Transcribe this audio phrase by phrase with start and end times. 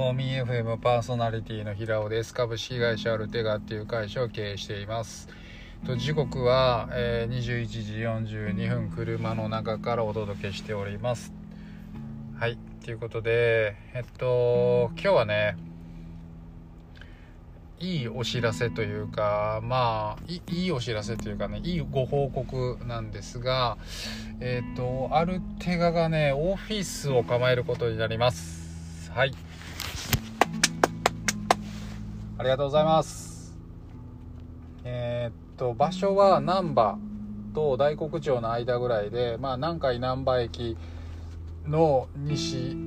[0.00, 2.32] フォーミー FM パーソナリティの平尾です。
[2.32, 5.28] 株式会社アルテガっていう会社を経営しています。
[5.84, 11.34] と時刻は、え、21時42分車の中からお届けしております。
[12.38, 15.58] はいということでえっと今日はね
[17.78, 23.76] いいお知らせというかまあいいお知らせというかねいいご報告なんですが
[24.40, 29.10] えっ、とアルテガがねオフィスを構えることになります。
[29.10, 29.34] はい。
[32.40, 33.54] ありがとうございます。
[34.82, 36.98] えっ、と場所は難波
[37.52, 40.78] と大黒町の間ぐらいでまあ南海難波駅
[41.66, 42.78] の西、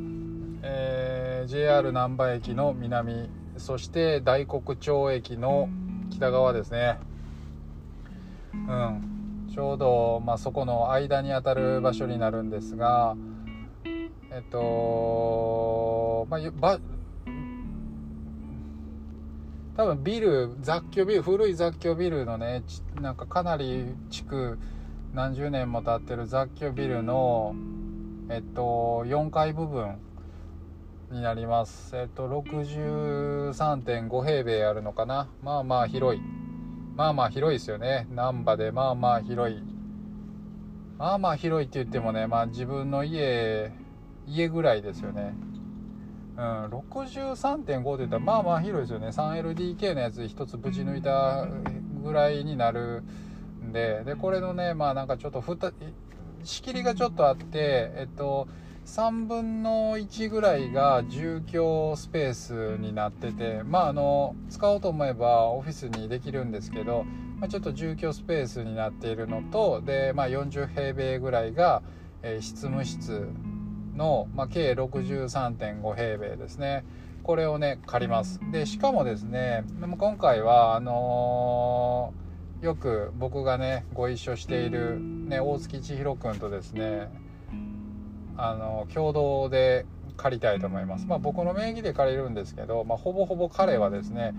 [0.63, 5.69] えー、JR 難波駅の南そして大黒町駅の
[6.09, 6.97] 北側ですね。
[8.53, 9.49] うん。
[9.53, 13.15] ちょうど、まあ、そこの間にあたる場所になるんですが
[14.31, 16.79] えっとまあ
[19.75, 22.63] 多分ビル雑居ビル古い雑居ビルのね
[23.01, 24.59] なんかかなり築
[25.13, 27.55] 何十年も経ってる雑居ビルの
[28.29, 29.99] えっと4階部分
[31.11, 31.95] になります。
[31.95, 35.29] えっと63.5平米あるのかな。
[35.41, 36.21] まあまあ広い。
[36.95, 38.07] まあまあ広いですよね。
[38.11, 38.71] 難波で。
[38.71, 39.61] まあまあ広い。
[40.97, 43.71] まあまあ広いって言ってもねまあ自分の家
[44.25, 45.33] 家ぐらいですよね。
[46.35, 49.07] うん63.5って言ったらまあまあ広いですよね。
[49.07, 51.47] 3LDK のやつ1つぶち抜いた
[52.03, 53.03] ぐらいになる
[53.63, 54.03] んで。
[54.05, 55.71] でこれのねまあなんかちょっとふた
[56.43, 58.47] 仕切りがちょっとあってえっと
[58.85, 67.05] 3分の1ぐらいが住居スペースになっててまああの使おうと思えばオフィスにできるんですけど、
[67.39, 71.81] まあ、ちょっと住居スペースになっているのとで、まあ、40平米ぐらいが、
[72.21, 73.29] えー、執務室
[73.95, 76.85] の、まあ、計63.5平米ですね。
[77.23, 78.39] これをね借ります。
[78.51, 79.63] でしかもですね
[79.97, 87.09] 今回はあのー、よく僕がねご一緒している、ね、大月千尋君とですね
[88.35, 89.85] あの共同で
[90.17, 91.05] 借りたいと思います。
[91.05, 94.33] まあ、僕の名義で借りるんですけど、まあ、ほぼほぼ彼はですね、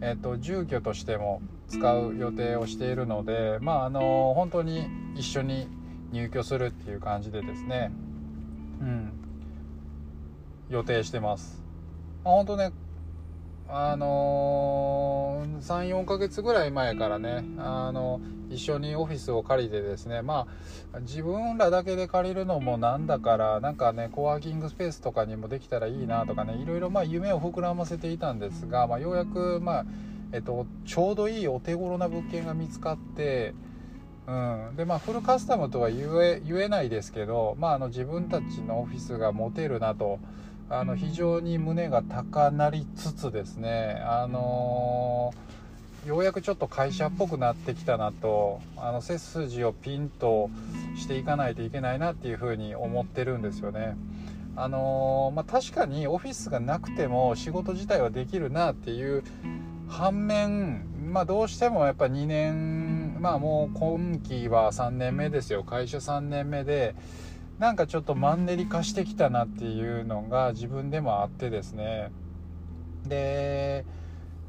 [0.00, 5.68] えっと、住居としても使う予定をしているので、まあ、あの本当に一緒に
[6.12, 7.92] 入居するっていう感じでですね、
[8.82, 9.12] うん、
[10.68, 11.62] 予定してます。
[12.24, 12.72] あ、本当ね
[13.68, 20.46] あのー、34ヶ月ぐらい前からね、あの一緒にオフィスを借りてですねま
[20.92, 29.84] あ自分らだけで借りるのもなんだからなんかねコワーキングスペースとかにもできたらいいなとかねいろいろまあ夢を膨らませていたんですが、まあ、ようやくまあ
[30.32, 33.54] えっとちょうどいいお手頃な物件が見つかって
[34.26, 40.20] うんでまあ、フルカスタムとは言え言えないですけど、まあ、あの自分たちのオフィスが持てるなと
[40.70, 50.50] あの非常に胸が高鳴りつつですね、あのー、ようやくちょっと会社っぽくなってきたなとあの背筋をピンと
[50.96, 53.96] していかないといけないなっていうふうに思ってるんですよね。
[54.54, 59.24] あのー、まあ、確かにオフィスがなくても仕事自体はできるなっていう
[59.88, 65.62] 反面、まあ、どうしてもやっぱ2年まあもう今期は3年目ですよ。
[65.62, 66.96] 会社3年目で
[67.60, 72.10] なんかちょっとマンネリ化してきたなっていうのが自分でもあってですね。
[73.06, 73.84] で、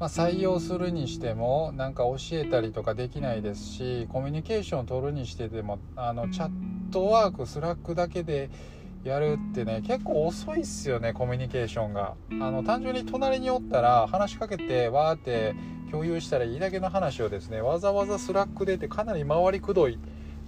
[0.00, 6.50] まあ、採用するにしてもなんか教えたりとかできないですしコミュニケーションを取るにしてでもあのチャッ
[6.90, 8.50] トワークスラックだけで
[9.04, 12.14] やるってね結構遅いっすよねコミュニケーションが。
[12.28, 15.54] あの単純に隣におったら話しかけてわーって
[15.94, 20.00] 共有したらいいだけの話をですねわざわざスラックでってかなり回りくどい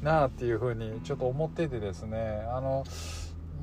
[0.02, 2.82] なっていうふうにちょっと思っててですねあの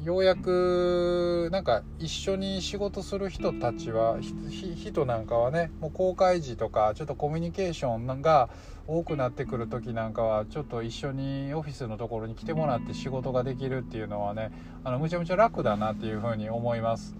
[0.01, 8.49] ようやくなんか一緒に仕事する人たちは人なんかはねもう公開時とかちょっとコミュニケーションが
[8.87, 14.51] 多くなってくる時なんかはちょっと一緒にオフィスのところに来てもらって仕事ができるっていうのはね
[14.85, 17.17] あのむちゃむちゃ楽だなっていうふうに思います。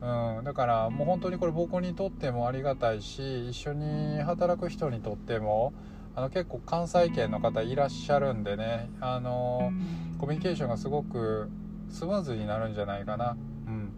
[0.00, 5.72] うん、だからもう本当にこれ僕にとってもありがたいし一緒に働く人にとっても
[6.14, 9.72] あの結構関西圏の方いらっしゃるんでねあの
[10.18, 11.50] コミュニケーションがすごく
[11.90, 13.36] スムーズになるんじゃないかな、
[13.66, 13.92] うん、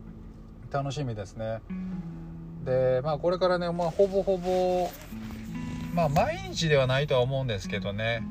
[0.70, 1.60] 楽しみですね。
[2.64, 4.88] でまあこれからね、まあ、ほぼほぼ
[5.94, 8.22] まあ毎日ではないとは思うんですけどね。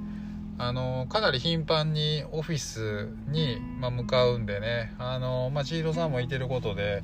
[0.58, 4.94] あのかなり頻繁にオフィスに、まあ、向かうんでね。
[5.00, 7.04] あの、まあ、千尋さんもいてることで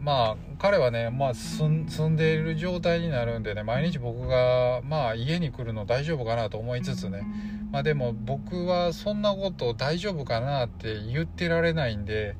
[0.00, 1.68] まあ彼はね、まあ、住
[2.08, 7.22] んでいる状態になるんでね毎日僕が、まあ、家に来るの大丈夫かなと思いつつね、
[7.70, 12.36] まあ、でも僕はそんなこと大丈夫かなって言ってられないんで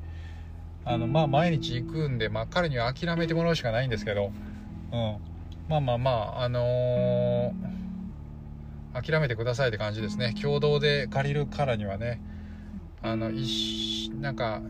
[0.85, 4.31] あのまあ毎日行くんで、まあ、彼には諦めてもらうしかないんですけど、
[4.91, 5.17] うん、
[5.69, 10.33] まあまあまああのー、諦めてくださいって感じですね。
[10.41, 12.19] 共同で借りるからにはね
[13.03, 14.61] あのいなんか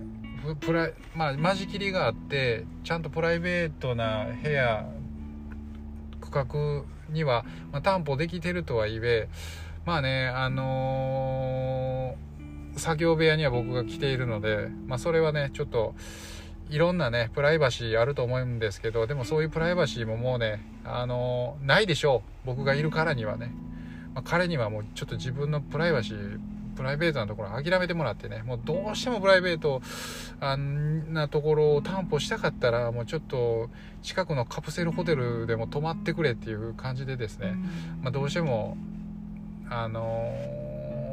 [0.60, 4.86] プラまあ間仕切りがあってちゃんとプライベートな部屋
[6.20, 6.84] 区画
[7.14, 9.30] には、まあ、担保できてるとはいえ
[9.86, 15.96] まあねあのー、作業部屋には僕が来ているので、まあ、それはねちょっと
[16.70, 22.32] いろんなねプライバシーあると思うんですけどでもそういうプライバシーももうねあのー、ないでしょう。
[22.46, 23.54] 僕がいるからにはね、
[24.16, 26.40] まあ、彼にはもうちょっと自分のプライバシー
[26.76, 29.82] プライベートなところ諦めてもらってねもうどうしてもプライベート
[30.40, 33.70] あんなところを担保したかったらもうちょっと
[34.02, 37.56] 近くのカプセルホテルでも泊まってくれっていう感じでですね、
[38.02, 38.78] まあ、どうしても
[39.70, 40.02] あの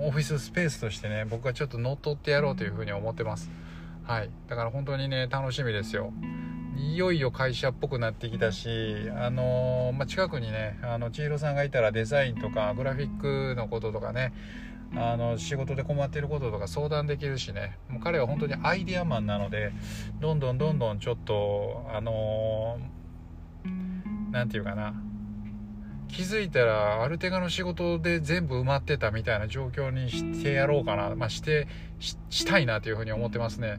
[0.04, 3.50] オフィススペースとしてね僕はちょっと乗っ取ってやろうというふうに思ってます。
[4.04, 4.30] はい。
[4.48, 6.12] だから本当にね楽しみですよ。
[6.78, 8.68] いよいよ会社っぽくなってきたし、
[9.16, 14.32] あのまあ、近くにねあの千尋さんがいたらデザインとかグラフィックのこととかね
[14.96, 19.72] あの仕事で困っていることとか相談できるしねもう彼は本当にアイデアマンなので
[20.20, 22.78] どんどんどんどんちょっとあの
[24.30, 24.94] 何て言うかな
[26.08, 31.68] 気づいたらある程度の仕事で全部埋まってたみたいな状況にしてやろうかな、まあ、して
[31.98, 33.78] したいなというふうに思ってますね。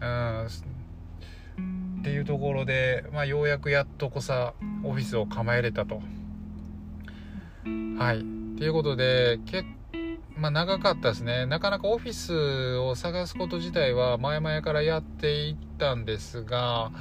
[0.00, 0.48] うん
[2.00, 6.02] っていうところで、まあ、ようやくやっとこさオフィスを構えれたと。
[7.98, 8.24] はい。
[8.58, 9.64] ということで結
[10.36, 11.46] まあ、長かったですね。
[11.46, 16.92] なかなかオフィスを探すこと自体は前々からやっていったんですが、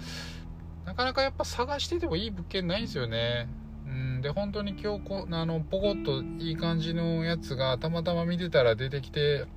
[0.86, 3.50] なかなかやっぱ探しててもいい物件ないんですよね。
[3.86, 9.48] うん、で、本当に今日こ、あの、ポコッといい感じのやつがたまたま見てたら出てきてっ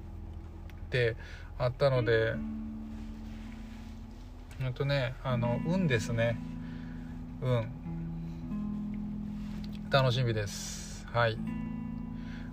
[0.90, 1.16] て
[1.56, 2.34] あったので、
[4.60, 6.36] ほんとね、あの、運ですね。
[7.40, 7.68] 運。
[9.88, 11.06] 楽しみです。
[11.12, 11.38] はい。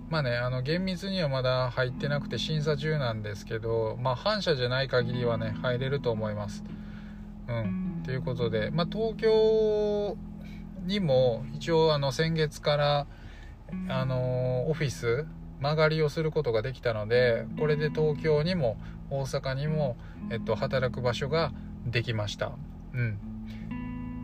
[0.08, 6.62] まあね、あの厳密にはまだ入ってなくて審査中なんですけど、まあ、反社じゃない限りはね入れると思います。
[7.48, 10.16] うん、ということで、まあ、東京
[10.84, 13.06] にも一応あの先月から
[13.88, 15.26] あのオフィス
[15.60, 18.76] 曲がりをすることができたのでこれで東京にも
[19.10, 19.96] 大阪にも、
[20.30, 21.52] えっと、働く場所が
[21.84, 22.52] できました。
[22.94, 23.18] うん、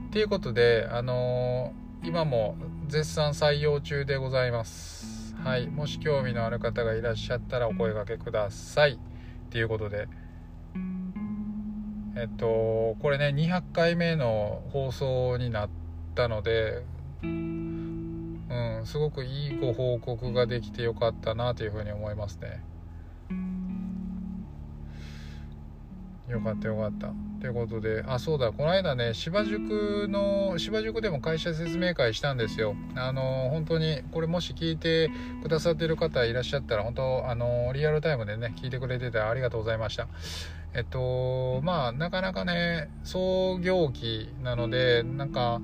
[0.09, 2.57] っていうことで、あの今も
[2.89, 5.12] 絶賛採用中でございます。
[5.45, 8.93] はい、もし興味のある方がいらっしゃったらお声がけください。
[8.93, 8.99] っ
[9.51, 10.09] ていうことで。
[12.15, 15.71] えっとこれね200回目の放送になっ
[16.15, 16.85] たので
[17.23, 22.63] うんすごくいいご報告ができてよかったなというふうに思いますね。
[26.33, 27.13] よかったよかった。
[27.41, 32.75] ということであそうだこの間ね芝宿の芝宿でも会社説明会したんですよ。
[32.95, 35.11] あの本当にこれもし聞いて
[35.43, 40.09] くださってる方いらっしゃったら本当あのリアルタイムでね聞いてくれててありがとうございました。
[40.73, 45.61] えっとまあなかなかね創業期なのでなんか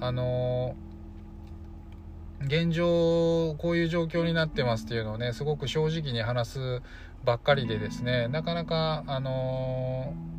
[0.00, 0.76] あの
[2.44, 6.82] 現状こういう状況になってますっていうのをねすごく正直に話す
[7.24, 10.32] ばっかりでですねなかなかあのー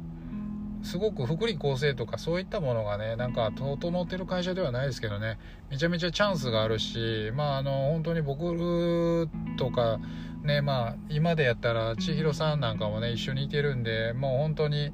[0.84, 10.00] すごく福利厚生とかそういったものがねなんか整ってる会社ではないですけどねめちゃめちゃチャンスがあるしまああの本当に僕とか
[10.44, 14.92] ねまあ今でやったら千尋さんなんかもね一緒にいてるんでもう本当に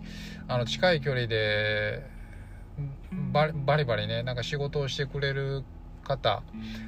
[0.48, 2.04] あの近い距離で
[3.34, 5.64] バリバリねなんか仕事をしてくれる
[6.10, 6.42] 方、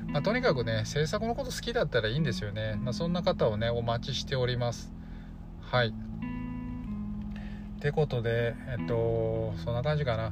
[0.08, 4.92] まあ、とにかくね制作のこと好きだったらいいんですよね、まあ、そんな方をねお待ちしております。
[5.62, 5.90] はい。
[5.90, 5.92] っ
[7.80, 10.32] てことでえっとそんな感じかな。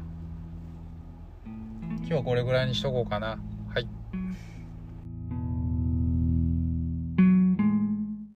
[2.00, 3.38] 今日はこれぐらいにしとこうかな。